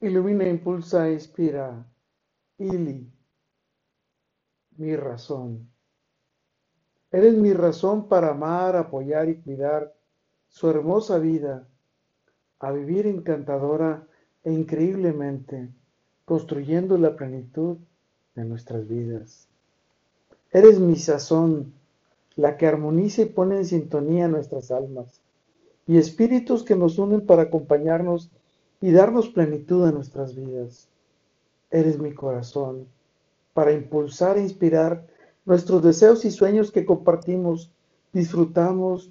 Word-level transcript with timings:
Ilumina, 0.00 0.48
impulsa, 0.48 1.10
inspira. 1.10 1.84
Ili, 2.58 3.10
mi 4.76 4.94
razón. 4.94 5.68
Eres 7.10 7.34
mi 7.34 7.52
razón 7.52 8.06
para 8.08 8.30
amar, 8.30 8.76
apoyar 8.76 9.28
y 9.28 9.40
cuidar 9.40 9.92
su 10.48 10.70
hermosa 10.70 11.18
vida, 11.18 11.66
a 12.60 12.70
vivir 12.70 13.06
encantadora 13.06 14.06
e 14.44 14.52
increíblemente, 14.52 15.68
construyendo 16.24 16.96
la 16.96 17.16
plenitud 17.16 17.78
de 18.36 18.44
nuestras 18.44 18.86
vidas. 18.86 19.48
Eres 20.52 20.78
mi 20.78 20.94
sazón, 20.94 21.72
la 22.36 22.56
que 22.56 22.66
armoniza 22.68 23.22
y 23.22 23.26
pone 23.26 23.56
en 23.56 23.64
sintonía 23.64 24.28
nuestras 24.28 24.70
almas, 24.70 25.20
y 25.88 25.98
espíritus 25.98 26.62
que 26.62 26.76
nos 26.76 26.98
unen 26.98 27.26
para 27.26 27.42
acompañarnos 27.42 28.30
y 28.80 28.92
darnos 28.92 29.28
plenitud 29.28 29.86
a 29.86 29.92
nuestras 29.92 30.34
vidas. 30.34 30.88
Eres 31.70 31.98
mi 31.98 32.14
corazón, 32.14 32.86
para 33.52 33.72
impulsar 33.72 34.38
e 34.38 34.42
inspirar 34.42 35.06
nuestros 35.44 35.82
deseos 35.82 36.24
y 36.24 36.30
sueños 36.30 36.70
que 36.70 36.86
compartimos, 36.86 37.70
disfrutamos, 38.12 39.10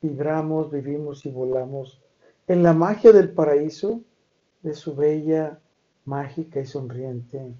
vibramos, 0.00 0.70
vivimos 0.70 1.26
y 1.26 1.30
volamos 1.30 2.00
en 2.46 2.62
la 2.62 2.72
magia 2.72 3.12
del 3.12 3.30
paraíso 3.30 4.00
de 4.62 4.74
su 4.74 4.94
bella, 4.94 5.58
mágica 6.04 6.60
y 6.60 6.66
sonriente 6.66 7.52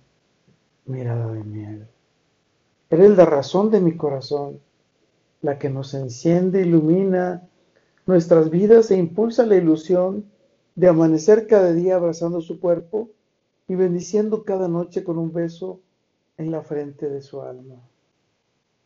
mirada 0.86 1.32
de 1.32 1.44
miel. 1.44 1.86
Eres 2.90 3.16
la 3.16 3.26
razón 3.26 3.70
de 3.70 3.80
mi 3.80 3.96
corazón, 3.96 4.60
la 5.42 5.58
que 5.58 5.68
nos 5.68 5.92
enciende, 5.94 6.62
ilumina 6.62 7.46
nuestras 8.06 8.48
vidas 8.48 8.90
e 8.90 8.96
impulsa 8.96 9.44
la 9.44 9.56
ilusión 9.56 10.24
de 10.78 10.86
amanecer 10.86 11.48
cada 11.48 11.72
día 11.72 11.96
abrazando 11.96 12.40
su 12.40 12.60
cuerpo 12.60 13.10
y 13.66 13.74
bendiciendo 13.74 14.44
cada 14.44 14.68
noche 14.68 15.02
con 15.02 15.18
un 15.18 15.32
beso 15.32 15.80
en 16.36 16.52
la 16.52 16.62
frente 16.62 17.10
de 17.10 17.20
su 17.20 17.42
alma. 17.42 17.74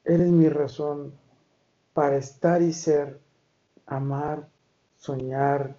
Eres 0.03 0.31
mi 0.31 0.49
razón 0.49 1.13
para 1.93 2.17
estar 2.17 2.63
y 2.63 2.73
ser, 2.73 3.21
amar, 3.85 4.49
soñar 4.97 5.77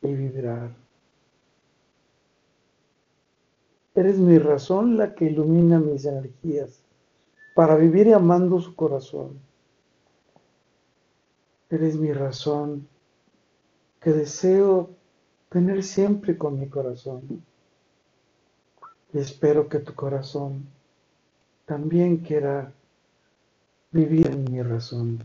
y 0.00 0.14
vibrar. 0.14 0.76
Eres 3.96 4.18
mi 4.18 4.38
razón 4.38 4.96
la 4.96 5.16
que 5.16 5.24
ilumina 5.24 5.80
mis 5.80 6.04
energías 6.04 6.84
para 7.56 7.74
vivir 7.74 8.14
amando 8.14 8.60
su 8.60 8.76
corazón. 8.76 9.40
Eres 11.68 11.96
mi 11.96 12.12
razón 12.12 12.86
que 13.98 14.12
deseo 14.12 14.90
tener 15.48 15.82
siempre 15.82 16.36
con 16.36 16.58
mi 16.58 16.68
corazón. 16.68 17.42
Y 19.12 19.18
espero 19.18 19.68
que 19.68 19.78
tu 19.78 19.94
corazón 19.94 20.66
también 21.64 22.18
quiera 22.18 22.72
vivir 23.90 24.26
en 24.28 24.52
mi 24.52 24.62
razón. 24.62 25.24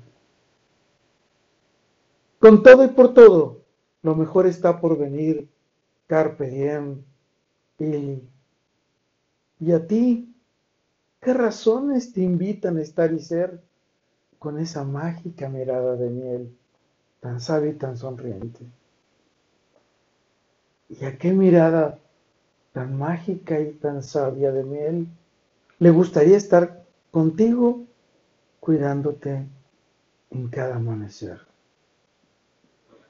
Con 2.40 2.64
todo 2.64 2.84
y 2.86 2.90
por 2.90 3.14
todo, 3.14 3.62
lo 4.02 4.16
mejor 4.16 4.48
está 4.48 4.80
por 4.80 4.98
venir. 4.98 5.48
Carpe 6.08 6.50
diem. 6.50 7.04
Y 7.80 8.22
¿Y 9.62 9.74
a 9.74 9.86
ti? 9.86 10.34
¿Qué 11.22 11.34
razones 11.34 12.14
te 12.14 12.22
invitan 12.22 12.78
a 12.78 12.82
estar 12.82 13.14
y 13.14 13.20
ser 13.20 13.62
con 14.40 14.58
esa 14.58 14.84
mágica 14.84 15.48
mirada 15.50 15.96
de 15.96 16.10
miel, 16.10 16.58
tan 17.20 17.40
sabia 17.40 17.70
y 17.70 17.76
tan 17.76 17.96
sonriente? 17.96 18.66
¿Y 21.00 21.06
a 21.06 21.18
qué 21.18 21.32
mirada 21.32 22.00
tan 22.74 22.98
mágica 22.98 23.60
y 23.62 23.72
tan 23.72 24.04
sabia 24.04 24.52
de 24.52 24.64
miel 24.64 25.08
le 25.80 25.90
gustaría 25.90 26.36
estar 26.36 26.86
contigo 27.12 27.86
cuidándote 28.60 29.48
en 30.32 30.48
cada 30.50 30.76
amanecer? 30.76 31.40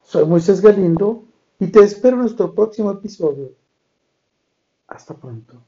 Soy 0.03 0.25
Moisés 0.25 0.61
Galindo 0.61 1.23
y 1.59 1.67
te 1.67 1.79
espero 1.79 2.17
en 2.17 2.21
nuestro 2.21 2.53
próximo 2.53 2.91
episodio. 2.91 3.49
Hasta 4.87 5.15
pronto. 5.15 5.59